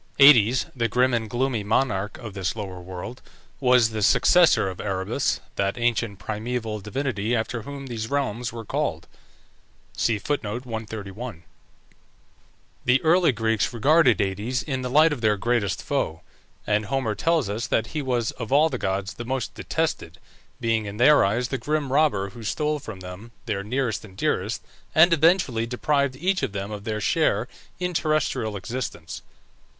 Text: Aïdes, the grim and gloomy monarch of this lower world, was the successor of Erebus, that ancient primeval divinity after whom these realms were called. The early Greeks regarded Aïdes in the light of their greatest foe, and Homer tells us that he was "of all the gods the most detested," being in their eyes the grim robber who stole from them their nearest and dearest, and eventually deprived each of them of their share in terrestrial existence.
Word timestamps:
Aïdes, 0.19 0.65
the 0.75 0.87
grim 0.87 1.13
and 1.13 1.29
gloomy 1.29 1.63
monarch 1.63 2.17
of 2.17 2.33
this 2.33 2.55
lower 2.55 2.81
world, 2.81 3.21
was 3.59 3.91
the 3.91 4.01
successor 4.01 4.67
of 4.67 4.81
Erebus, 4.81 5.39
that 5.57 5.77
ancient 5.77 6.17
primeval 6.17 6.79
divinity 6.79 7.35
after 7.35 7.61
whom 7.61 7.85
these 7.85 8.09
realms 8.09 8.51
were 8.51 8.65
called. 8.65 9.05
The 10.03 10.63
early 13.03 13.31
Greeks 13.31 13.71
regarded 13.73 14.17
Aïdes 14.17 14.63
in 14.63 14.81
the 14.81 14.89
light 14.89 15.13
of 15.13 15.21
their 15.21 15.37
greatest 15.37 15.83
foe, 15.83 16.21
and 16.65 16.85
Homer 16.87 17.13
tells 17.13 17.47
us 17.47 17.67
that 17.67 17.85
he 17.93 18.01
was 18.01 18.31
"of 18.31 18.51
all 18.51 18.69
the 18.69 18.79
gods 18.79 19.13
the 19.13 19.23
most 19.25 19.53
detested," 19.53 20.17
being 20.59 20.87
in 20.87 20.97
their 20.97 21.23
eyes 21.23 21.49
the 21.49 21.59
grim 21.59 21.93
robber 21.93 22.31
who 22.31 22.41
stole 22.43 22.79
from 22.79 23.01
them 23.01 23.33
their 23.45 23.63
nearest 23.63 24.03
and 24.03 24.17
dearest, 24.17 24.63
and 24.95 25.13
eventually 25.13 25.67
deprived 25.67 26.15
each 26.15 26.41
of 26.41 26.53
them 26.53 26.71
of 26.71 26.85
their 26.85 26.99
share 27.01 27.47
in 27.79 27.93
terrestrial 27.93 28.57
existence. 28.57 29.21